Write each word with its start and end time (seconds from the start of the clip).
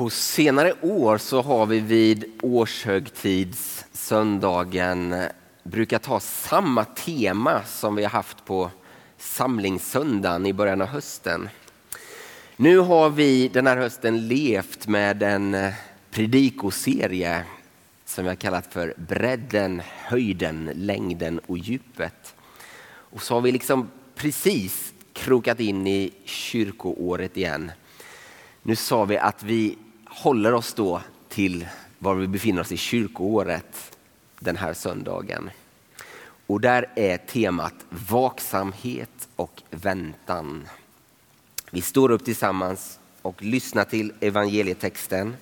På 0.00 0.10
senare 0.10 0.74
år 0.80 1.18
så 1.18 1.42
har 1.42 1.66
vi 1.66 1.80
vid 1.80 2.24
årshögtidssöndagen 2.42 5.14
brukat 5.62 6.06
ha 6.06 6.20
samma 6.20 6.84
tema 6.84 7.64
som 7.64 7.94
vi 7.94 8.02
har 8.02 8.10
haft 8.10 8.44
på 8.44 8.70
samlingssöndagen 9.18 10.46
i 10.46 10.52
början 10.52 10.80
av 10.80 10.86
hösten. 10.86 11.48
Nu 12.56 12.78
har 12.78 13.10
vi 13.10 13.48
den 13.48 13.66
här 13.66 13.76
hösten 13.76 14.28
levt 14.28 14.86
med 14.86 15.22
en 15.22 15.54
eh, 15.54 15.72
predikoserie 16.10 17.44
som 18.04 18.24
vi 18.24 18.30
har 18.30 18.36
kallat 18.36 18.72
för 18.72 18.94
bredden, 18.96 19.82
höjden, 19.84 20.70
längden 20.74 21.38
och 21.38 21.58
djupet. 21.58 22.34
Och 22.84 23.22
så 23.22 23.34
har 23.34 23.40
vi 23.40 23.52
liksom 23.52 23.90
precis 24.14 24.92
krokat 25.12 25.60
in 25.60 25.86
i 25.86 26.12
kyrkoåret 26.24 27.36
igen. 27.36 27.72
Nu 28.62 28.76
sa 28.76 29.04
vi 29.04 29.18
att 29.18 29.42
vi 29.42 29.76
håller 30.20 30.54
oss 30.54 30.74
då 30.74 31.00
till 31.28 31.66
var 31.98 32.14
vi 32.14 32.26
befinner 32.26 32.60
oss 32.60 32.72
i 32.72 32.76
kyrkoåret 32.76 33.98
den 34.38 34.56
här 34.56 34.74
söndagen. 34.74 35.50
Och 36.46 36.60
där 36.60 36.86
är 36.96 37.16
temat 37.16 37.74
vaksamhet 37.88 39.28
och 39.36 39.62
väntan. 39.70 40.68
Vi 41.70 41.82
står 41.82 42.10
upp 42.10 42.24
tillsammans 42.24 42.98
och 43.22 43.42
lyssnar 43.42 43.84
till 43.84 44.12
evangelietexten 44.20 45.36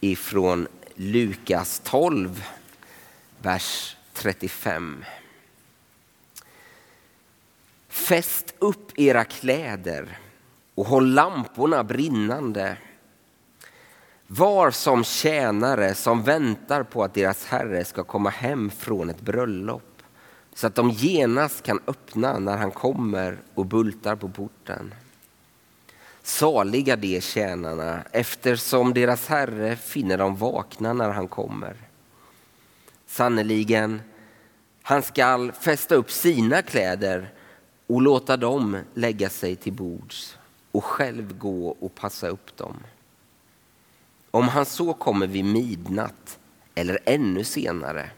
ifrån 0.00 0.68
Lukas 0.94 1.80
12, 1.84 2.44
vers 3.42 3.96
35. 4.12 5.04
Fäst 7.88 8.54
upp 8.58 8.98
era 8.98 9.24
kläder 9.24 10.18
och 10.74 10.86
håll 10.86 11.14
lamporna 11.14 11.84
brinnande. 11.84 12.76
Var 14.28 14.70
som 14.70 15.04
tjänare 15.04 15.94
som 15.94 16.22
väntar 16.22 16.82
på 16.82 17.04
att 17.04 17.14
deras 17.14 17.44
herre 17.44 17.84
ska 17.84 18.04
komma 18.04 18.30
hem 18.30 18.70
från 18.70 19.10
ett 19.10 19.20
bröllop 19.20 20.02
så 20.54 20.66
att 20.66 20.74
de 20.74 20.90
genast 20.90 21.62
kan 21.62 21.80
öppna 21.86 22.38
när 22.38 22.56
han 22.56 22.70
kommer 22.70 23.38
och 23.54 23.66
bultar 23.66 24.16
på 24.16 24.28
porten. 24.28 24.94
Saliga 26.22 26.96
de 26.96 27.20
tjänarna 27.20 28.02
eftersom 28.12 28.94
deras 28.94 29.26
herre 29.28 29.76
finner 29.76 30.18
dem 30.18 30.36
vakna 30.36 30.92
när 30.92 31.10
han 31.10 31.28
kommer. 31.28 31.76
Sannerligen, 33.06 34.02
han 34.82 35.02
skall 35.02 35.52
fästa 35.52 35.94
upp 35.94 36.10
sina 36.10 36.62
kläder 36.62 37.32
och 37.86 38.02
låta 38.02 38.36
dem 38.36 38.78
lägga 38.94 39.30
sig 39.30 39.56
till 39.56 39.72
bords 39.72 40.38
och 40.72 40.84
själv 40.84 41.38
gå 41.38 41.68
och 41.68 41.94
passa 41.94 42.28
upp 42.28 42.56
dem. 42.56 42.76
Om 44.36 44.48
han 44.48 44.66
så 44.66 44.92
kommer 44.92 45.26
vid 45.26 45.44
midnatt 45.44 46.38
eller 46.74 46.98
ännu 47.04 47.44
senare, 47.44 48.10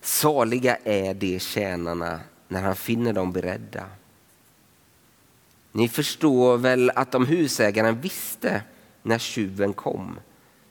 saliga 0.00 0.76
är 0.84 1.14
de 1.14 1.38
tjänarna 1.38 2.20
när 2.48 2.62
han 2.62 2.76
finner 2.76 3.12
dem 3.12 3.32
beredda. 3.32 3.86
Ni 5.72 5.88
förstår 5.88 6.56
väl 6.56 6.90
att 6.90 7.14
om 7.14 7.26
husägaren 7.26 8.00
visste 8.00 8.62
när 9.02 9.18
tjuven 9.18 9.72
kom 9.72 10.18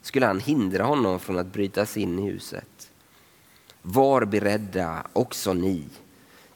skulle 0.02 0.26
han 0.26 0.40
hindra 0.40 0.84
honom 0.84 1.20
från 1.20 1.38
att 1.38 1.54
bryta 1.54 1.86
sig 1.86 2.04
in 2.04 2.20
i 2.20 2.32
huset. 2.32 2.92
Var 3.82 4.26
beredda 4.26 5.08
också 5.14 5.54
ni, 5.54 5.84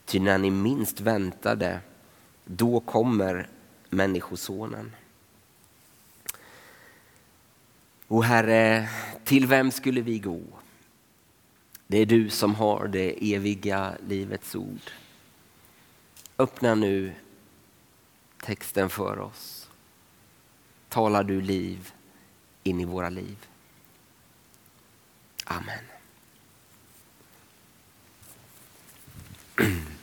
ty 0.05 0.19
när 0.19 0.37
ni 0.37 0.51
minst 0.51 1.01
väntade, 1.01 1.79
då 2.45 2.79
kommer 2.79 3.49
Människosonen. 3.89 4.91
Och 8.07 8.23
Herre, 8.23 8.89
till 9.23 9.47
vem 9.47 9.71
skulle 9.71 10.01
vi 10.01 10.19
gå? 10.19 10.41
Det 11.87 11.97
är 11.97 12.05
du 12.05 12.29
som 12.29 12.55
har 12.55 12.87
det 12.87 13.33
eviga 13.35 13.97
livets 14.07 14.55
ord. 14.55 14.91
Öppna 16.37 16.75
nu 16.75 17.13
texten 18.43 18.89
för 18.89 19.19
oss. 19.19 19.69
Talar 20.89 21.23
du 21.23 21.41
liv 21.41 21.93
in 22.63 22.79
i 22.79 22.85
våra 22.85 23.09
liv. 23.09 23.37
Amen. 25.45 25.83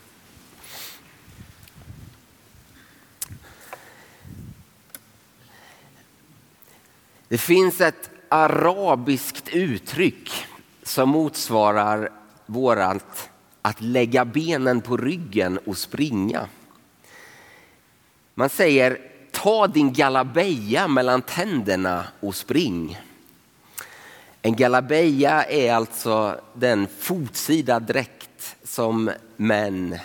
Det 7.34 7.38
finns 7.38 7.80
ett 7.80 8.10
arabiskt 8.28 9.48
uttryck 9.48 10.30
som 10.82 11.08
motsvarar 11.08 12.10
vårat 12.46 13.30
att 13.62 13.80
lägga 13.80 14.24
benen 14.24 14.80
på 14.80 14.96
ryggen 14.96 15.58
och 15.58 15.78
springa. 15.78 16.48
Man 18.34 18.48
säger 18.48 18.98
ta 19.30 19.66
din 19.66 19.92
galabeja 19.92 20.88
mellan 20.88 21.22
tänderna 21.22 22.04
och 22.20 22.34
spring. 22.34 22.98
En 24.42 24.56
galabeja 24.56 25.44
är 25.44 25.72
alltså 25.74 26.40
den 26.54 26.88
fotsida 26.98 27.80
dräkt 27.80 28.56
som 28.64 29.10
män 29.36 29.98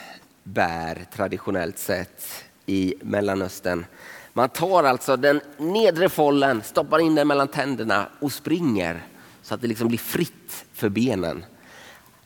bär 0.44 1.06
traditionellt 1.16 1.80
sett 1.80 2.44
i 2.66 2.96
Mellanöstern. 3.02 3.86
Man 4.40 4.50
tar 4.50 4.84
alltså 4.84 5.18
den 5.18 5.42
nedre 5.58 6.10
follen, 6.10 6.64
stoppar 6.64 7.00
in 7.00 7.16
den 7.16 7.28
mellan 7.28 7.48
tänderna 7.48 8.08
och 8.20 8.32
springer 8.32 9.04
så 9.42 9.56
att 9.56 9.62
det 9.62 9.68
liksom 9.68 9.88
blir 9.88 9.98
fritt 9.98 10.66
för 10.74 10.90
benen. 10.90 11.46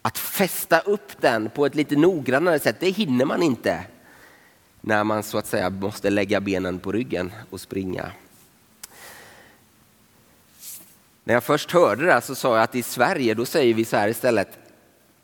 Att 0.01 0.17
fästa 0.17 0.79
upp 0.79 1.21
den 1.21 1.49
på 1.49 1.65
ett 1.65 1.75
lite 1.75 1.95
noggrannare 1.95 2.59
sätt, 2.59 2.75
det 2.79 2.89
hinner 2.89 3.25
man 3.25 3.43
inte 3.43 3.85
när 4.81 5.03
man 5.03 5.23
så 5.23 5.37
att 5.37 5.47
säga 5.47 5.69
måste 5.69 6.09
lägga 6.09 6.39
benen 6.39 6.79
på 6.79 6.91
ryggen 6.91 7.31
och 7.49 7.61
springa. 7.61 8.11
När 11.23 11.33
jag 11.33 11.43
först 11.43 11.71
hörde 11.71 12.05
det 12.05 12.21
så 12.21 12.35
sa 12.35 12.55
jag 12.55 12.63
att 12.63 12.75
i 12.75 12.83
Sverige 12.83 13.33
då 13.33 13.45
säger 13.45 13.73
vi 13.73 13.85
så 13.85 13.97
här 13.97 14.07
istället. 14.07 14.59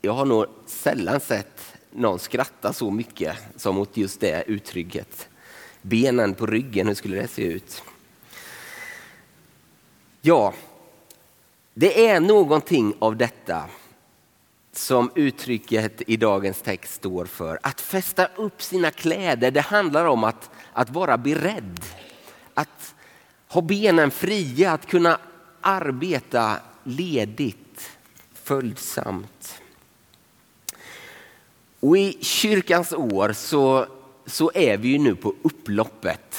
Jag 0.00 0.12
har 0.12 0.24
nog 0.24 0.46
sällan 0.66 1.20
sett 1.20 1.76
någon 1.90 2.18
skratta 2.18 2.72
så 2.72 2.90
mycket 2.90 3.36
som 3.56 3.78
åt 3.78 3.96
just 3.96 4.20
det 4.20 4.44
uttrycket. 4.46 5.28
Benen 5.82 6.34
på 6.34 6.46
ryggen, 6.46 6.86
hur 6.86 6.94
skulle 6.94 7.16
det 7.16 7.28
se 7.28 7.42
ut? 7.42 7.82
Ja, 10.20 10.54
det 11.74 12.06
är 12.06 12.20
någonting 12.20 12.94
av 12.98 13.16
detta 13.16 13.64
som 14.72 15.10
uttrycket 15.14 16.02
i 16.06 16.16
dagens 16.16 16.62
text 16.62 16.94
står 16.94 17.24
för. 17.24 17.58
Att 17.62 17.80
fästa 17.80 18.26
upp 18.36 18.62
sina 18.62 18.90
kläder, 18.90 19.50
det 19.50 19.60
handlar 19.60 20.04
om 20.04 20.24
att, 20.24 20.50
att 20.72 20.90
vara 20.90 21.18
beredd. 21.18 21.80
Att 22.54 22.94
ha 23.48 23.60
benen 23.60 24.10
fria, 24.10 24.72
att 24.72 24.86
kunna 24.86 25.18
arbeta 25.60 26.56
ledigt, 26.84 27.90
följsamt. 28.34 29.60
Och 31.80 31.98
i 31.98 32.18
kyrkans 32.20 32.92
år 32.92 33.32
så, 33.32 33.86
så 34.30 34.50
är 34.54 34.76
vi 34.76 34.88
ju 34.88 34.98
nu 34.98 35.14
på 35.14 35.34
upploppet. 35.42 36.36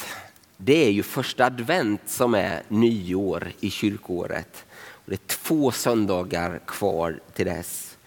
Det 0.57 0.85
är 0.85 0.91
ju 0.91 1.03
första 1.03 1.45
advent 1.45 2.01
som 2.05 2.33
är 2.35 2.63
nyår 2.67 3.51
i 3.59 3.69
kyrkåret. 3.69 4.65
Det 5.05 5.13
är 5.13 5.27
två 5.27 5.71
söndagar 5.71 6.59
kvar 6.67 7.19
till 7.33 7.45
dess. 7.45 7.97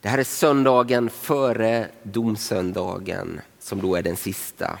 Det 0.00 0.08
här 0.08 0.18
är 0.18 0.24
söndagen 0.24 1.10
före 1.10 1.88
domsöndagen 2.02 3.40
som 3.60 3.80
då 3.80 3.94
är 3.94 4.02
den 4.02 4.16
sista. 4.16 4.78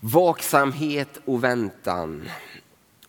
Vaksamhet 0.00 1.20
och 1.24 1.44
väntan. 1.44 2.28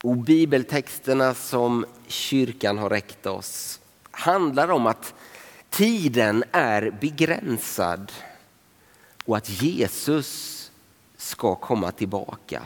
Och 0.03 0.17
bibeltexterna 0.17 1.33
som 1.33 1.85
kyrkan 2.07 2.77
har 2.77 2.89
räckt 2.89 3.25
oss 3.25 3.79
handlar 4.11 4.71
om 4.71 4.87
att 4.87 5.13
tiden 5.69 6.43
är 6.51 6.91
begränsad 7.01 8.11
och 9.27 9.37
att 9.37 9.49
Jesus 9.49 10.71
ska 11.17 11.55
komma 11.55 11.91
tillbaka. 11.91 12.63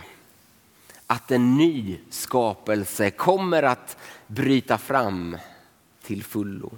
Att 1.08 1.32
en 1.32 1.58
ny 1.58 2.00
skapelse 2.10 3.12
kommer 3.12 3.64
att 3.64 3.98
bryta 4.28 4.78
fram 4.78 5.38
till 6.04 6.24
fullo. 6.24 6.72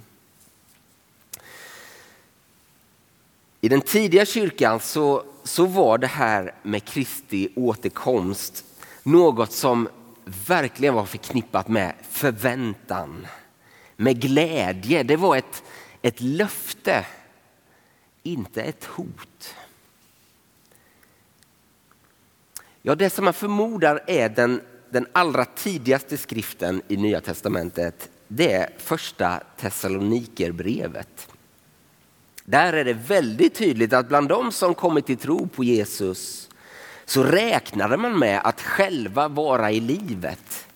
I 3.60 3.68
den 3.68 3.80
tidiga 3.80 4.26
kyrkan 4.26 4.80
så, 4.80 5.24
så 5.44 5.66
var 5.66 5.98
det 5.98 6.06
här 6.06 6.54
med 6.62 6.84
Kristi 6.84 7.48
återkomst 7.56 8.64
något 9.02 9.52
som 9.52 9.88
verkligen 10.24 10.94
var 10.94 11.06
förknippat 11.06 11.68
med 11.68 11.94
förväntan, 12.10 13.26
med 13.96 14.20
glädje. 14.20 15.02
Det 15.02 15.16
var 15.16 15.36
ett, 15.36 15.62
ett 16.02 16.20
löfte, 16.20 17.06
inte 18.22 18.62
ett 18.62 18.84
hot. 18.84 19.54
Ja, 22.86 22.94
det 22.94 23.10
som 23.10 23.24
man 23.24 23.34
förmodar 23.34 24.00
är 24.06 24.28
den, 24.28 24.60
den 24.90 25.06
allra 25.12 25.44
tidigaste 25.44 26.16
skriften 26.16 26.82
i 26.88 26.96
Nya 26.96 27.20
Testamentet 27.20 28.10
det 28.28 28.52
är 28.52 28.70
första 28.78 29.40
Thessalonikerbrevet. 29.56 31.28
Där 32.44 32.72
är 32.72 32.84
det 32.84 32.92
väldigt 32.92 33.54
tydligt 33.54 33.92
att 33.92 34.08
bland 34.08 34.28
de 34.28 34.52
som 34.52 34.74
kommit 34.74 35.06
till 35.06 35.16
tro 35.16 35.48
på 35.48 35.64
Jesus 35.64 36.48
så 37.04 37.22
räknade 37.22 37.96
man 37.96 38.18
med 38.18 38.40
att 38.44 38.60
själva 38.60 39.28
vara 39.28 39.72
i 39.72 39.80
livet 39.80 40.66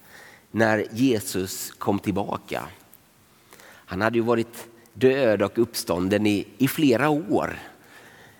när 0.50 0.86
Jesus 0.92 1.70
kom 1.78 1.98
tillbaka. 1.98 2.62
Han 3.64 4.00
hade 4.00 4.18
ju 4.18 4.24
varit 4.24 4.68
död 4.92 5.42
och 5.42 5.58
uppstånden 5.58 6.26
i, 6.26 6.46
i 6.58 6.68
flera 6.68 7.08
år. 7.08 7.58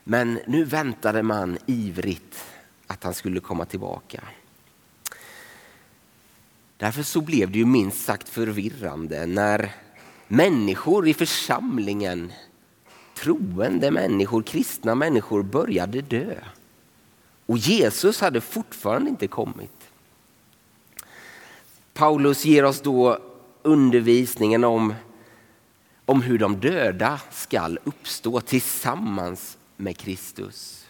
Men 0.05 0.41
nu 0.47 0.64
väntade 0.64 1.23
man 1.23 1.59
ivrigt 1.67 2.48
att 2.88 3.05
han 3.05 3.14
skulle 3.14 3.40
komma 3.40 3.64
tillbaka. 3.64 4.25
Därför 6.76 7.02
så 7.02 7.20
blev 7.20 7.50
det 7.50 7.58
ju 7.58 7.67
minst 7.67 8.05
sagt 8.05 8.29
förvirrande 8.29 9.26
när 9.26 9.75
människor 10.29 11.08
i 11.08 11.14
församlingen, 11.14 12.32
troende 13.14 13.90
människor, 13.90 14.43
kristna 14.43 14.94
människor 14.94 15.43
började 15.43 16.00
dö. 16.00 16.35
Och 17.46 17.58
Jesus 17.58 18.20
hade 18.20 18.40
fortfarande 18.40 19.11
inte 19.11 19.26
kommit. 19.26 19.90
Paulus 21.94 22.44
ger 22.44 22.64
oss 22.64 22.81
då 22.81 23.19
undervisningen 23.62 24.64
om, 24.64 24.94
om 26.05 26.23
hur 26.23 26.38
de 26.38 26.61
döda 26.61 27.20
skall 27.31 27.79
uppstå 27.85 28.40
tillsammans 28.40 29.58
med 29.76 29.96
Kristus 29.96 30.88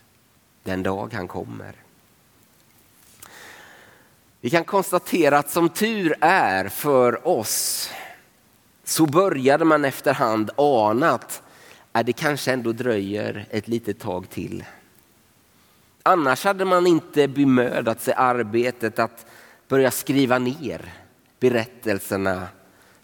den 0.68 0.82
dag 0.82 1.12
han 1.12 1.28
kommer. 1.28 1.87
Vi 4.40 4.50
kan 4.50 4.64
konstatera 4.64 5.38
att 5.38 5.50
som 5.50 5.68
tur 5.68 6.14
är 6.20 6.68
för 6.68 7.28
oss 7.28 7.90
så 8.84 9.06
började 9.06 9.64
man 9.64 9.84
efterhand 9.84 10.50
ana 10.56 11.10
att 11.10 11.42
äh, 11.92 12.04
det 12.04 12.12
kanske 12.12 12.52
ändå 12.52 12.72
dröjer 12.72 13.46
ett 13.50 13.68
litet 13.68 14.00
tag 14.00 14.30
till. 14.30 14.64
Annars 16.02 16.44
hade 16.44 16.64
man 16.64 16.86
inte 16.86 17.28
bemödat 17.28 18.00
sig 18.00 18.14
arbetet 18.16 18.98
att 18.98 19.26
börja 19.68 19.90
skriva 19.90 20.38
ner 20.38 20.92
berättelserna 21.40 22.48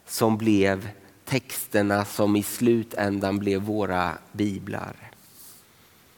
som 0.07 0.39
blev 0.39 0.89
texterna 1.25 2.05
som 2.05 2.37
i 2.37 2.43
slutändan 2.43 3.39
blev 3.39 3.61
våra 3.61 4.13
biblar. 4.33 4.97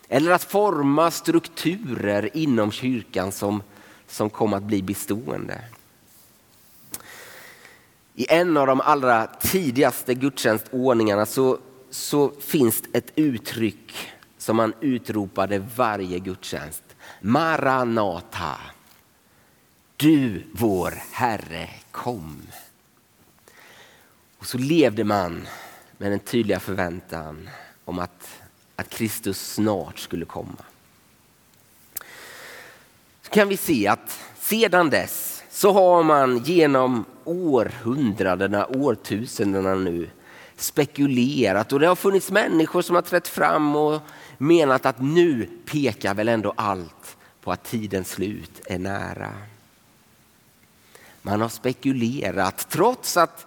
Eller 0.08 0.30
att 0.30 0.44
forma 0.44 1.10
strukturer 1.10 2.36
inom 2.36 2.72
kyrkan 2.72 3.32
som, 3.32 3.62
som 4.06 4.30
kom 4.30 4.54
att 4.54 4.62
bli 4.62 4.82
bestående. 4.82 5.60
I 8.14 8.26
en 8.28 8.56
av 8.56 8.66
de 8.66 8.80
allra 8.80 9.26
tidigaste 9.26 10.14
gudstjänstordningarna 10.14 11.26
så, 11.26 11.58
så 11.90 12.32
finns 12.40 12.82
ett 12.92 13.12
uttryck 13.14 14.08
som 14.38 14.56
man 14.56 14.74
utropade 14.80 15.58
varje 15.76 16.18
gudstjänst. 16.18 16.82
Maranata. 17.20 18.56
Du 19.96 20.42
vår 20.52 20.94
Herre 21.12 21.70
kom. 21.90 22.42
Och 24.38 24.46
så 24.46 24.58
levde 24.58 25.04
man 25.04 25.46
med 25.98 26.10
den 26.10 26.18
tydliga 26.18 26.60
förväntan 26.60 27.48
om 27.84 27.98
att, 27.98 28.28
att 28.76 28.88
Kristus 28.88 29.52
snart 29.52 29.98
skulle 29.98 30.24
komma. 30.24 30.64
Så 33.26 33.32
kan 33.32 33.48
vi 33.48 33.56
se 33.56 33.88
att 33.88 34.20
sedan 34.40 34.90
dess 34.90 35.44
så 35.50 35.72
har 35.72 36.02
man 36.02 36.38
genom 36.38 37.04
århundradena, 37.24 38.66
årtusendena 38.66 39.74
nu 39.74 40.10
spekulerat 40.56 41.72
och 41.72 41.80
det 41.80 41.86
har 41.86 41.96
funnits 41.96 42.30
människor 42.30 42.82
som 42.82 42.94
har 42.94 43.02
trätt 43.02 43.28
fram 43.28 43.76
och 43.76 44.00
menat 44.38 44.86
att 44.86 45.00
nu 45.00 45.48
pekar 45.64 46.14
väl 46.14 46.28
ändå 46.28 46.52
allt 46.56 47.16
på 47.40 47.52
att 47.52 47.64
tidens 47.64 48.10
slut 48.10 48.60
är 48.66 48.78
nära. 48.78 49.32
Man 51.22 51.40
har 51.40 51.48
spekulerat 51.48 52.68
trots 52.68 53.16
att, 53.16 53.46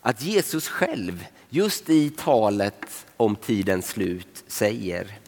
att 0.00 0.22
Jesus 0.22 0.68
själv 0.68 1.24
just 1.48 1.90
i 1.90 2.10
talet 2.10 3.06
om 3.16 3.36
tidens 3.36 3.88
slut 3.88 4.44
säger 4.46 5.19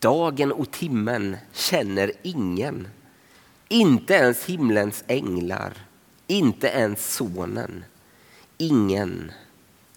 Dagen 0.00 0.52
och 0.52 0.70
timmen 0.70 1.36
känner 1.52 2.12
ingen, 2.22 2.88
inte 3.68 4.14
ens 4.14 4.44
himlens 4.44 5.04
änglar, 5.06 5.72
inte 6.26 6.66
ens 6.66 7.14
sonen, 7.14 7.84
ingen 8.58 9.32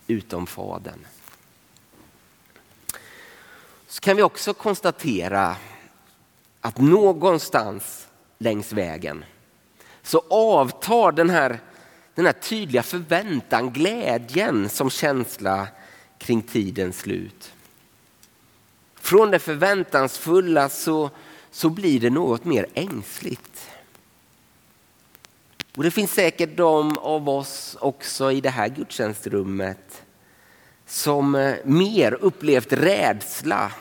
utom 0.07 0.47
fadern. 0.47 1.05
Så 3.87 4.01
kan 4.01 4.17
vi 4.17 4.23
också 4.23 4.53
konstatera 4.53 5.55
att 6.61 6.77
någonstans 6.77 8.07
längs 8.37 8.73
vägen 8.73 9.25
så 10.01 10.23
avtar 10.29 11.11
den 11.11 11.29
här, 11.29 11.59
den 12.15 12.25
här 12.25 12.33
tydliga 12.33 12.83
förväntan, 12.83 13.73
glädjen 13.73 14.69
som 14.69 14.89
känsla 14.89 15.67
kring 16.17 16.41
tidens 16.41 16.99
slut. 16.99 17.53
Från 19.13 19.31
det 19.31 19.39
förväntansfulla 19.39 20.69
så, 20.69 21.09
så 21.51 21.69
blir 21.69 21.99
det 21.99 22.09
något 22.09 22.45
mer 22.45 22.65
ängsligt. 22.73 23.69
Och 25.75 25.83
det 25.83 25.91
finns 25.91 26.11
säkert 26.11 26.57
de 26.57 26.97
av 26.97 27.29
oss 27.29 27.77
också 27.79 28.31
i 28.31 28.41
det 28.41 28.49
här 28.49 28.67
gudstjänstrummet 28.67 30.03
som 30.85 31.35
eh, 31.35 31.55
mer 31.63 32.13
upplevt 32.13 32.73
rädsla 32.73 33.71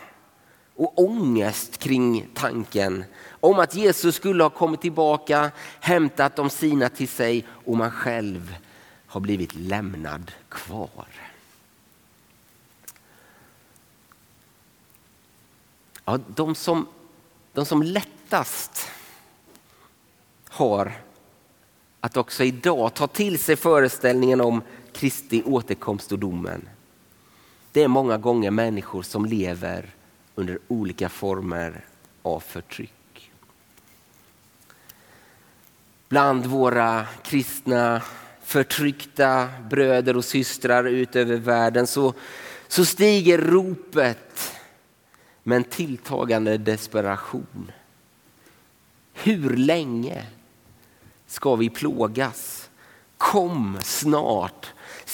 och 0.76 0.98
ångest 0.98 1.78
kring 1.78 2.26
tanken 2.34 3.04
om 3.40 3.58
att 3.58 3.74
Jesus 3.74 4.14
skulle 4.14 4.42
ha 4.42 4.50
kommit 4.50 4.80
tillbaka, 4.80 5.50
hämtat 5.80 6.36
de 6.36 6.50
sina 6.50 6.88
till 6.88 7.08
sig 7.08 7.44
och 7.64 7.76
man 7.76 7.90
själv 7.90 8.54
har 9.06 9.20
blivit 9.20 9.54
lämnad 9.54 10.32
kvar. 10.48 11.31
Ja, 16.04 16.18
de, 16.26 16.54
som, 16.54 16.86
de 17.52 17.64
som 17.66 17.82
lättast 17.82 18.88
har 20.48 20.92
att 22.00 22.16
också 22.16 22.44
idag 22.44 22.94
ta 22.94 23.06
till 23.06 23.38
sig 23.38 23.56
föreställningen 23.56 24.40
om 24.40 24.62
Kristi 24.92 25.42
återkomst 25.42 26.12
och 26.12 26.18
domen. 26.18 26.68
Det 27.72 27.82
är 27.82 27.88
många 27.88 28.18
gånger 28.18 28.50
människor 28.50 29.02
som 29.02 29.26
lever 29.26 29.90
under 30.34 30.58
olika 30.68 31.08
former 31.08 31.84
av 32.22 32.40
förtryck. 32.40 33.32
Bland 36.08 36.46
våra 36.46 37.06
kristna 37.22 38.02
förtryckta 38.42 39.48
bröder 39.70 40.16
och 40.16 40.24
systrar 40.24 40.84
ut 40.84 41.16
över 41.16 41.36
världen 41.36 41.86
så, 41.86 42.14
så 42.68 42.84
stiger 42.84 43.38
ropet 43.38 44.52
med 45.42 45.56
en 45.56 45.64
tilltagande 45.64 46.58
desperation. 46.58 47.72
Hur 49.12 49.56
länge 49.56 50.26
ska 51.26 51.56
vi 51.56 51.70
plågas? 51.70 52.70
Kom 53.16 53.78
snart 53.82 54.72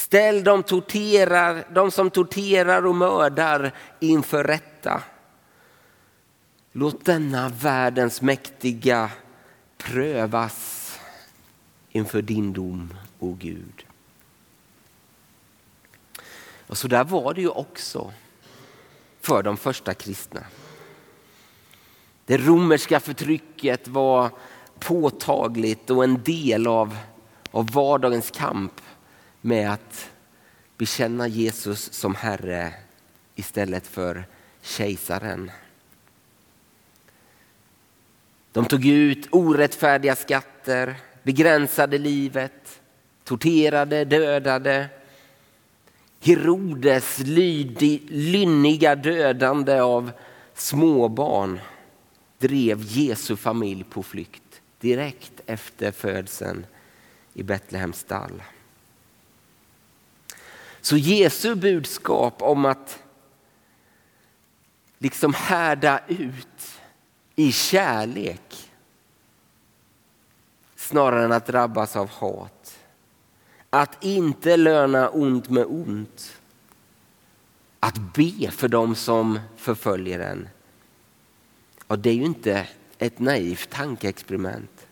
Ställ 0.09 0.45
de, 0.45 0.63
torterar, 0.63 1.65
de 1.71 1.91
som 1.91 2.11
torterar 2.11 2.87
och 2.87 2.95
mördar 2.95 3.75
inför 4.01 4.45
rätta. 4.45 5.03
Låt 6.73 7.05
denna 7.05 7.49
världens 7.49 8.23
mäktiga 8.23 9.11
prövas 9.77 10.99
inför 11.91 12.23
din 12.23 12.53
dom, 12.53 12.95
o 13.19 13.31
oh 13.31 13.37
Gud. 13.39 13.85
Och 16.67 16.79
så 16.79 16.89
där 16.89 17.05
var 17.05 17.35
det 17.35 17.41
ju 17.41 17.49
också 17.49 18.13
för 19.21 19.43
de 19.43 19.57
första 19.57 19.95
kristna. 19.95 20.41
Det 22.27 22.37
romerska 22.37 23.01
förtrycket 23.01 23.89
var 23.89 24.31
påtagligt 24.79 25.91
och 25.91 26.05
en 26.05 26.23
del 26.23 26.67
av, 26.67 26.97
av 27.51 27.71
vardagens 27.71 28.31
kamp 28.31 28.73
med 29.41 29.73
att 29.73 30.11
bekänna 30.77 31.29
Jesus 31.29 31.93
som 31.93 32.15
Herre 32.15 32.75
istället 33.35 33.87
för 33.87 34.27
kejsaren. 34.63 35.51
De 38.53 38.65
tog 38.65 38.87
ut 38.87 39.29
orättfärdiga 39.31 40.17
skatter, 40.17 40.95
begränsade 41.23 41.99
livet, 41.99 42.81
torterade, 43.25 44.05
dödade. 44.05 44.89
Herodes 46.21 47.19
lynniga 47.19 48.95
dödande 48.95 49.81
av 49.81 50.13
småbarn 50.55 51.61
drev 52.39 52.83
Jesu 52.83 53.37
familj 53.37 53.85
på 53.85 54.03
flykt 54.03 54.61
direkt 54.81 55.33
efter 55.47 55.93
födseln 55.93 56.67
i 57.35 57.43
Betlehems 57.43 57.99
stall. 57.99 58.43
Så 60.81 60.97
Jesu 60.97 61.55
budskap 61.55 62.43
om 62.43 62.65
att 62.65 63.03
liksom 64.99 65.35
härda 65.35 66.01
ut 66.09 66.81
i 67.37 67.53
kärlek 67.53 68.71
snarare 70.77 71.25
än 71.25 71.33
att 71.33 71.47
drabbas 71.47 71.97
av 71.97 72.09
hat. 72.09 72.58
Att 73.71 74.05
inte 74.05 74.57
löna 74.57 75.09
ont 75.09 75.49
med 75.49 75.67
ont. 75.67 76.41
Att 77.81 77.99
be 78.15 78.51
för 78.51 78.69
dem 78.69 78.95
som 78.95 79.41
förföljer 79.57 80.21
en. 80.21 80.49
Och 81.87 81.99
det 81.99 82.11
är 82.11 82.15
ju 82.15 82.25
inte 82.25 82.69
ett 82.99 83.19
naivt 83.19 83.71
tankeexperiment. 83.71 84.87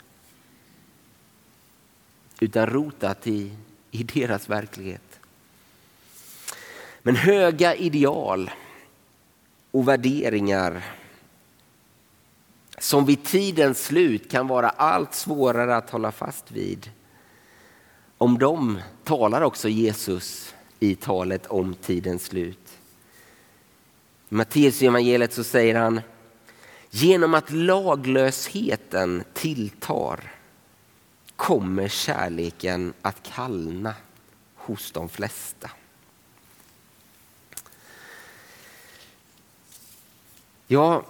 Utan 2.41 2.67
rotat 2.67 3.27
i, 3.27 3.53
i 3.91 4.03
deras 4.03 4.49
verklighet. 4.49 5.21
Men 7.03 7.17
höga 7.17 7.75
ideal 7.75 8.51
och 9.71 9.89
värderingar 9.89 10.83
som 12.79 13.05
vid 13.05 13.25
tidens 13.25 13.85
slut 13.85 14.31
kan 14.31 14.49
vara 14.49 14.69
allt 14.69 15.15
svårare 15.15 15.77
att 15.77 15.91
hålla 15.91 16.13
fast 16.13 16.51
vid. 16.51 16.91
Om 18.19 18.39
dem 18.39 18.81
talar 19.05 19.41
också 19.41 19.69
Jesus 19.69 20.55
i 20.81 20.95
talet 20.95 21.47
om 21.47 21.75
tidens 21.75 22.25
slut. 22.25 22.79
I 24.29 24.35
Matteus 24.35 24.83
evangeliet 24.83 25.33
så 25.33 25.45
säger 25.45 25.75
han 25.75 26.01
Genom 26.91 27.35
att 27.35 27.51
laglösheten 27.51 29.25
tilltar 29.35 30.33
kommer 31.37 31.89
kärleken 31.89 32.93
att 33.03 33.23
kallna 33.23 33.95
hos 34.55 34.93
de 34.93 35.09
flesta. 35.09 35.71
Ja, 40.67 41.05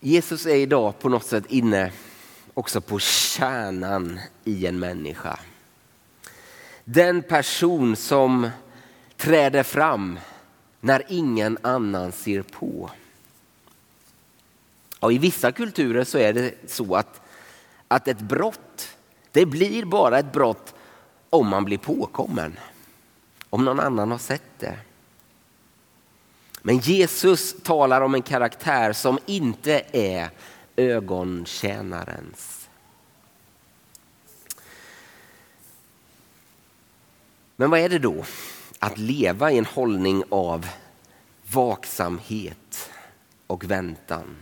Jesus 0.00 0.46
är 0.46 0.56
idag 0.56 0.98
på 0.98 1.08
något 1.08 1.26
sätt 1.26 1.44
inne 1.48 1.92
också 2.54 2.80
på 2.80 2.98
kärnan 2.98 4.20
i 4.44 4.66
en 4.66 4.78
människa. 4.78 5.38
Den 6.88 7.22
person 7.22 7.96
som 7.96 8.50
träder 9.16 9.62
fram 9.62 10.18
när 10.80 11.02
ingen 11.08 11.58
annan 11.62 12.12
ser 12.12 12.42
på. 12.42 12.90
Och 15.00 15.12
I 15.12 15.18
vissa 15.18 15.52
kulturer 15.52 16.04
så 16.04 16.18
är 16.18 16.32
det 16.32 16.54
så 16.66 16.94
att, 16.96 17.20
att 17.88 18.08
ett 18.08 18.20
brott, 18.20 18.96
det 19.32 19.46
blir 19.46 19.84
bara 19.84 20.18
ett 20.18 20.32
brott 20.32 20.74
om 21.30 21.48
man 21.48 21.64
blir 21.64 21.78
påkommen. 21.78 22.58
Om 23.50 23.64
någon 23.64 23.80
annan 23.80 24.10
har 24.10 24.18
sett 24.18 24.58
det. 24.58 24.78
Men 26.62 26.78
Jesus 26.78 27.62
talar 27.62 28.00
om 28.00 28.14
en 28.14 28.22
karaktär 28.22 28.92
som 28.92 29.18
inte 29.26 29.82
är 29.92 30.30
ögontjänarens. 30.76 32.65
Men 37.56 37.70
vad 37.70 37.80
är 37.80 37.88
det 37.88 37.98
då 37.98 38.24
att 38.78 38.98
leva 38.98 39.52
i 39.52 39.58
en 39.58 39.64
hållning 39.64 40.22
av 40.28 40.66
vaksamhet 41.52 42.90
och 43.46 43.64
väntan? 43.64 44.36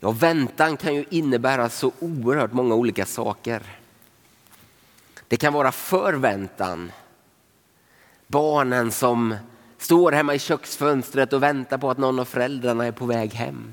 Ja, 0.00 0.10
väntan 0.10 0.76
kan 0.76 0.94
ju 0.94 1.04
innebära 1.10 1.68
så 1.68 1.92
oerhört 2.00 2.52
många 2.52 2.74
olika 2.74 3.06
saker. 3.06 3.62
Det 5.28 5.36
kan 5.36 5.52
vara 5.52 5.72
förväntan. 5.72 6.92
Barnen 8.26 8.92
som 8.92 9.36
står 9.78 10.12
hemma 10.12 10.34
i 10.34 10.38
köksfönstret 10.38 11.32
och 11.32 11.42
väntar 11.42 11.78
på 11.78 11.90
att 11.90 11.98
någon 11.98 12.18
av 12.18 12.24
föräldrarna 12.24 12.86
är 12.86 12.92
på 12.92 13.06
väg 13.06 13.34
hem. 13.34 13.72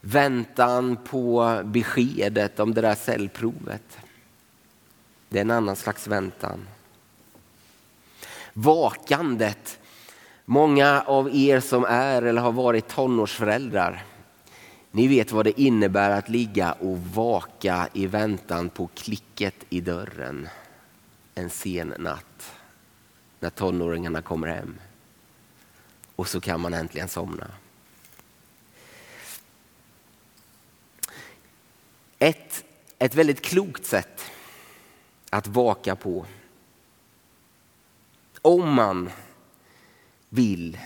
Väntan 0.00 0.96
på 0.96 1.60
beskedet 1.64 2.60
om 2.60 2.74
det 2.74 2.80
där 2.80 2.94
cellprovet. 2.94 3.98
Det 5.28 5.38
är 5.38 5.42
en 5.42 5.50
annan 5.50 5.76
slags 5.76 6.06
väntan. 6.06 6.66
Vakandet. 8.52 9.78
Många 10.44 11.02
av 11.06 11.34
er 11.34 11.60
som 11.60 11.84
är 11.84 12.22
eller 12.22 12.42
har 12.42 12.52
varit 12.52 12.88
tonårsföräldrar, 12.88 14.04
ni 14.90 15.08
vet 15.08 15.32
vad 15.32 15.44
det 15.44 15.60
innebär 15.60 16.10
att 16.10 16.28
ligga 16.28 16.72
och 16.72 16.98
vaka 16.98 17.88
i 17.92 18.06
väntan 18.06 18.68
på 18.68 18.86
klicket 18.86 19.54
i 19.68 19.80
dörren 19.80 20.48
en 21.34 21.50
sen 21.50 21.94
natt 21.98 22.52
när 23.40 23.50
tonåringarna 23.50 24.22
kommer 24.22 24.48
hem. 24.48 24.78
Och 26.16 26.28
så 26.28 26.40
kan 26.40 26.60
man 26.60 26.74
äntligen 26.74 27.08
somna. 27.08 27.46
Ett, 32.18 32.64
ett 32.98 33.14
väldigt 33.14 33.42
klokt 33.42 33.86
sätt 33.86 34.30
att 35.30 35.46
vaka 35.46 35.96
på. 35.96 36.26
Om 38.42 38.74
man 38.74 39.10
vill 40.28 40.78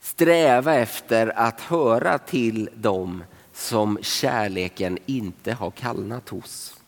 sträva 0.00 0.74
efter 0.74 1.38
att 1.38 1.60
höra 1.60 2.18
till 2.18 2.70
dem 2.74 3.24
som 3.52 3.98
kärleken 4.02 4.98
inte 5.06 5.52
har 5.52 5.70
kallnat 5.70 6.28
hos. 6.28 6.80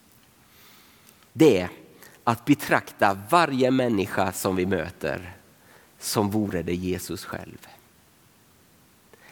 Det 1.32 1.60
är 1.60 1.70
att 2.24 2.44
betrakta 2.44 3.18
varje 3.30 3.70
människa 3.70 4.32
som 4.32 4.56
vi 4.56 4.66
möter 4.66 5.36
som 5.98 6.30
vore 6.30 6.62
det 6.62 6.74
Jesus 6.74 7.24
själv. 7.24 7.68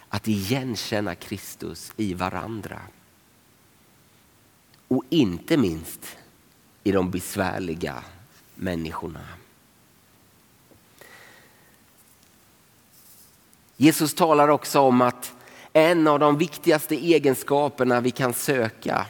Att 0.08 0.28
igenkänna 0.28 1.14
Kristus 1.14 1.92
i 1.96 2.14
varandra. 2.14 2.80
Och 4.88 5.04
inte 5.10 5.56
minst 5.56 6.16
i 6.86 6.92
de 6.92 7.10
besvärliga 7.10 8.02
människorna. 8.54 9.20
Jesus 13.76 14.14
talar 14.14 14.48
också 14.48 14.80
om 14.80 15.00
att 15.00 15.32
en 15.72 16.06
av 16.06 16.18
de 16.18 16.38
viktigaste 16.38 16.94
egenskaperna 16.94 18.00
vi 18.00 18.10
kan 18.10 18.32
söka 18.34 19.06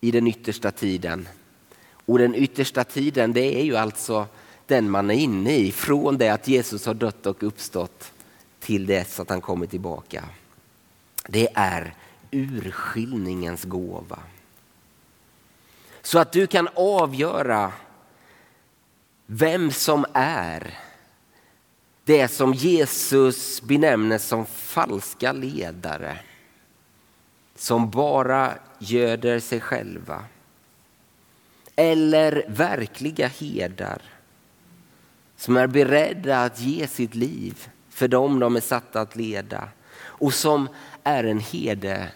i 0.00 0.10
den 0.10 0.26
yttersta 0.26 0.70
tiden 0.70 1.28
och 1.90 2.18
den 2.18 2.34
yttersta 2.34 2.84
tiden 2.84 3.32
det 3.32 3.60
är 3.60 3.64
ju 3.64 3.76
alltså 3.76 4.26
den 4.66 4.90
man 4.90 5.10
är 5.10 5.14
inne 5.14 5.56
i 5.56 5.72
från 5.72 6.18
det 6.18 6.28
att 6.28 6.48
Jesus 6.48 6.86
har 6.86 6.94
dött 6.94 7.26
och 7.26 7.42
uppstått 7.42 8.12
till 8.60 8.86
dess 8.86 9.20
att 9.20 9.30
han 9.30 9.40
kommer 9.40 9.66
tillbaka. 9.66 10.24
Det 11.28 11.48
är 11.54 11.94
urskiljningens 12.30 13.64
gåva. 13.64 14.18
Så 16.06 16.18
att 16.18 16.32
du 16.32 16.46
kan 16.46 16.68
avgöra 16.74 17.72
vem 19.26 19.70
som 19.70 20.06
är 20.12 20.78
det 22.04 22.28
som 22.28 22.54
Jesus 22.54 23.62
benämner 23.62 24.18
som 24.18 24.46
falska 24.46 25.32
ledare. 25.32 26.18
Som 27.54 27.90
bara 27.90 28.52
göder 28.78 29.40
sig 29.40 29.60
själva 29.60 30.24
eller 31.76 32.44
verkliga 32.48 33.28
herdar 33.28 34.02
som 35.36 35.56
är 35.56 35.66
beredda 35.66 36.42
att 36.42 36.60
ge 36.60 36.86
sitt 36.86 37.14
liv 37.14 37.68
för 37.90 38.08
dem 38.08 38.38
de 38.38 38.56
är 38.56 38.60
satta 38.60 39.00
att 39.00 39.16
leda 39.16 39.68
och 39.98 40.34
som 40.34 40.68
är 41.04 41.24
en 41.24 41.40
herde 41.40 42.08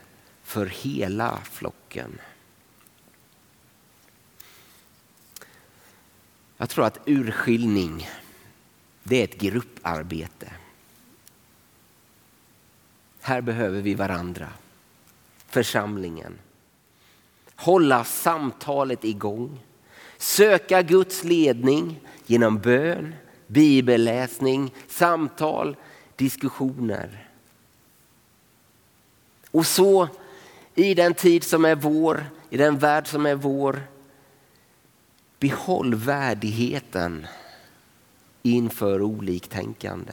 för 0.42 0.66
hela 0.66 1.38
flocken. 1.44 2.18
Jag 6.60 6.68
tror 6.68 6.84
att 6.84 6.98
urskiljning, 7.06 8.08
det 9.02 9.16
är 9.20 9.24
ett 9.24 9.40
grupparbete. 9.40 10.52
Här 13.20 13.40
behöver 13.40 13.80
vi 13.80 13.94
varandra, 13.94 14.48
församlingen 15.46 16.38
hålla 17.56 18.04
samtalet 18.04 19.04
igång, 19.04 19.60
söka 20.18 20.82
Guds 20.82 21.24
ledning 21.24 22.00
genom 22.26 22.58
bön, 22.58 23.14
bibelläsning, 23.46 24.74
samtal, 24.88 25.76
diskussioner. 26.16 27.28
Och 29.50 29.66
så 29.66 30.08
i 30.74 30.94
den 30.94 31.14
tid 31.14 31.44
som 31.44 31.64
är 31.64 31.74
vår, 31.74 32.24
i 32.50 32.56
den 32.56 32.78
värld 32.78 33.06
som 33.06 33.26
är 33.26 33.34
vår, 33.34 33.82
behåll 35.40 35.94
värdigheten 35.94 37.26
inför 38.42 39.02
oliktänkande. 39.02 40.12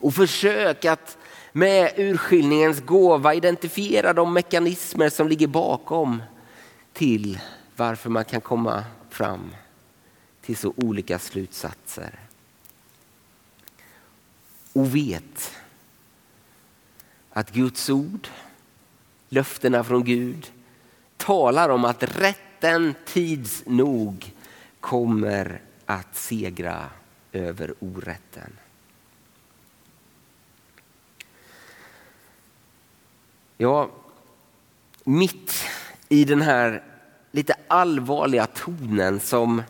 Och 0.00 0.14
försök 0.14 0.84
att 0.84 1.18
med 1.52 1.92
urskiljningens 1.96 2.80
gåva 2.80 3.34
identifiera 3.34 4.12
de 4.12 4.32
mekanismer 4.32 5.08
som 5.08 5.28
ligger 5.28 5.46
bakom 5.46 6.22
till 6.92 7.40
varför 7.76 8.10
man 8.10 8.24
kan 8.24 8.40
komma 8.40 8.84
fram 9.10 9.54
till 10.40 10.56
så 10.56 10.72
olika 10.76 11.18
slutsatser. 11.18 12.18
Och 14.72 14.94
vet 14.94 15.52
att 17.30 17.52
Guds 17.52 17.90
ord, 17.90 18.28
löftena 19.28 19.84
från 19.84 20.04
Gud 20.04 20.52
talar 21.16 21.68
om 21.68 21.84
att 21.84 22.02
rätt 22.02 22.47
rätten 22.60 22.94
tids 23.04 23.62
nog 23.66 24.32
kommer 24.80 25.60
att 25.86 26.16
segra 26.16 26.90
över 27.32 27.74
orätten. 27.78 28.52
Ja, 33.56 33.90
mitt 35.04 35.54
i 36.08 36.24
den 36.24 36.42
här 36.42 36.82
lite 37.32 37.54
allvarliga 37.68 38.46
tonen 38.46 39.20
som 39.20 39.62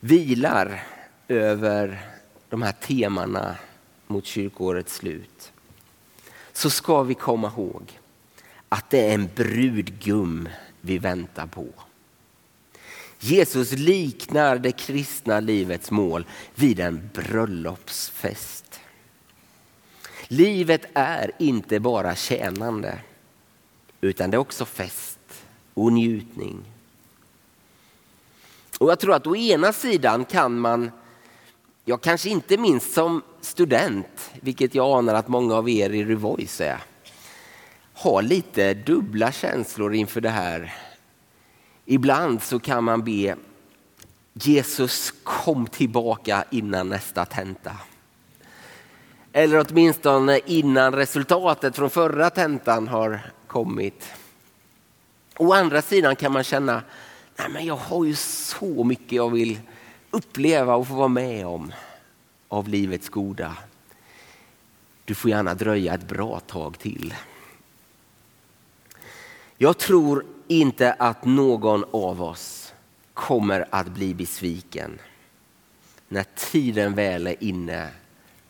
vilar 0.00 0.86
över 1.28 2.00
de 2.48 2.62
här 2.62 2.72
temana 2.72 3.56
mot 4.06 4.26
kyrkårets 4.26 4.94
slut 4.94 5.52
så 6.52 6.70
ska 6.70 7.02
vi 7.02 7.14
komma 7.14 7.48
ihåg 7.48 7.98
att 8.68 8.90
det 8.90 9.10
är 9.10 9.14
en 9.14 9.28
brudgum 9.34 10.48
vi 10.80 10.98
väntar 10.98 11.46
på. 11.46 11.66
Jesus 13.20 13.72
liknar 13.72 14.58
det 14.58 14.72
kristna 14.72 15.40
livets 15.40 15.90
mål 15.90 16.26
vid 16.54 16.80
en 16.80 17.10
bröllopsfest. 17.14 18.80
Livet 20.28 20.86
är 20.94 21.30
inte 21.38 21.80
bara 21.80 22.14
tjänande 22.14 22.98
utan 24.00 24.30
det 24.30 24.36
är 24.36 24.38
också 24.38 24.64
fest 24.64 25.18
och 25.74 25.92
njutning. 25.92 26.64
Och 28.78 28.90
jag 28.90 29.00
tror 29.00 29.14
att 29.14 29.26
å 29.26 29.36
ena 29.36 29.72
sidan 29.72 30.24
kan 30.24 30.60
man, 30.60 30.90
ja 31.84 31.96
kanske 31.96 32.28
inte 32.28 32.56
minst 32.56 32.92
som 32.92 33.22
student, 33.40 34.30
vilket 34.40 34.74
jag 34.74 34.98
anar 34.98 35.14
att 35.14 35.28
många 35.28 35.54
av 35.54 35.68
er 35.68 35.90
i 35.90 36.04
Revoice 36.04 36.60
är, 36.60 36.82
ha 37.94 38.20
lite 38.20 38.74
dubbla 38.74 39.32
känslor 39.32 39.94
inför 39.94 40.20
det 40.20 40.30
här. 40.30 40.74
Ibland 41.90 42.42
så 42.42 42.58
kan 42.58 42.84
man 42.84 43.04
be 43.04 43.36
Jesus 44.32 45.14
kom 45.22 45.66
tillbaka 45.66 46.44
innan 46.50 46.88
nästa 46.88 47.24
tenta. 47.24 47.76
Eller 49.32 49.66
åtminstone 49.68 50.40
innan 50.46 50.94
resultatet 50.94 51.76
från 51.76 51.90
förra 51.90 52.30
tentan 52.30 52.88
har 52.88 53.20
kommit. 53.46 54.12
Å 55.38 55.52
andra 55.52 55.82
sidan 55.82 56.16
kan 56.16 56.32
man 56.32 56.44
känna, 56.44 56.82
nej 57.38 57.48
men 57.48 57.66
jag 57.66 57.76
har 57.76 58.04
ju 58.04 58.14
så 58.14 58.84
mycket 58.84 59.12
jag 59.12 59.30
vill 59.30 59.60
uppleva 60.10 60.74
och 60.74 60.88
få 60.88 60.94
vara 60.94 61.08
med 61.08 61.46
om 61.46 61.72
av 62.48 62.68
livets 62.68 63.08
goda. 63.08 63.56
Du 65.04 65.14
får 65.14 65.30
gärna 65.30 65.54
dröja 65.54 65.94
ett 65.94 66.08
bra 66.08 66.40
tag 66.40 66.78
till. 66.78 67.14
Jag 69.56 69.78
tror 69.78 70.24
inte 70.48 70.92
att 70.92 71.24
någon 71.24 71.84
av 71.90 72.22
oss 72.22 72.74
kommer 73.14 73.68
att 73.70 73.88
bli 73.88 74.14
besviken 74.14 74.98
när 76.08 76.24
tiden 76.34 76.94
väl 76.94 77.26
är 77.26 77.44
inne 77.44 77.90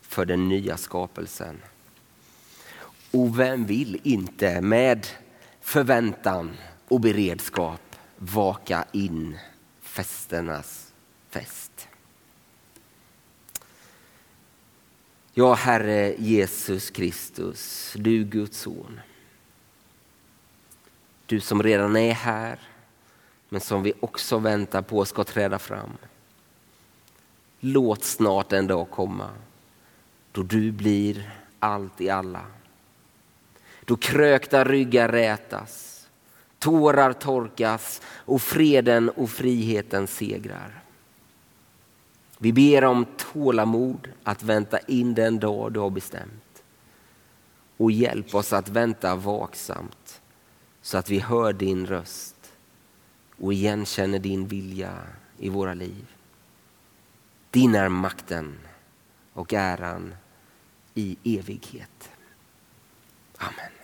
för 0.00 0.24
den 0.24 0.48
nya 0.48 0.76
skapelsen. 0.76 1.62
Och 3.10 3.38
vem 3.38 3.66
vill 3.66 4.00
inte 4.02 4.60
med 4.60 5.06
förväntan 5.60 6.56
och 6.88 7.00
beredskap 7.00 7.80
vaka 8.16 8.84
in 8.92 9.38
festernas 9.82 10.92
fest. 11.30 11.88
Ja, 15.34 15.54
Herre 15.54 16.14
Jesus 16.18 16.90
Kristus, 16.90 17.92
du 17.96 18.24
Guds 18.24 18.58
son. 18.58 19.00
Du 21.28 21.40
som 21.40 21.62
redan 21.62 21.96
är 21.96 22.12
här, 22.12 22.58
men 23.48 23.60
som 23.60 23.82
vi 23.82 23.92
också 24.00 24.38
väntar 24.38 24.82
på 24.82 25.04
ska 25.04 25.24
träda 25.24 25.58
fram. 25.58 25.90
Låt 27.60 28.04
snart 28.04 28.52
en 28.52 28.66
dag 28.66 28.90
komma 28.90 29.30
då 30.32 30.42
du 30.42 30.72
blir 30.72 31.30
allt 31.58 32.00
i 32.00 32.10
alla. 32.10 32.44
Då 33.84 33.96
krökta 33.96 34.64
ryggar 34.64 35.08
rätas, 35.08 36.06
tårar 36.58 37.12
torkas 37.12 38.02
och 38.06 38.42
freden 38.42 39.08
och 39.08 39.30
friheten 39.30 40.06
segrar. 40.06 40.82
Vi 42.38 42.52
ber 42.52 42.84
om 42.84 43.06
tålamod 43.32 44.08
att 44.22 44.42
vänta 44.42 44.78
in 44.78 45.14
den 45.14 45.38
dag 45.38 45.72
du 45.72 45.80
har 45.80 45.90
bestämt. 45.90 46.62
Och 47.76 47.90
hjälp 47.90 48.34
oss 48.34 48.52
att 48.52 48.68
vänta 48.68 49.14
vaksamt 49.14 49.97
så 50.82 50.98
att 50.98 51.10
vi 51.10 51.18
hör 51.18 51.52
din 51.52 51.86
röst 51.86 52.52
och 53.38 53.52
igenkänner 53.52 54.18
din 54.18 54.48
vilja 54.48 55.02
i 55.38 55.48
våra 55.48 55.74
liv. 55.74 56.06
Din 57.50 57.74
är 57.74 57.88
makten 57.88 58.58
och 59.32 59.54
äran 59.54 60.14
i 60.94 61.16
evighet. 61.24 62.10
Amen. 63.36 63.77